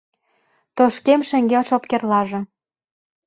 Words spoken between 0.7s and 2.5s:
Тошкем шеҥгел шопкерла же